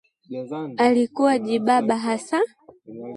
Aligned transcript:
Alikuwa 0.77 1.39
jibaba 1.39 1.95
hasa 1.97 2.39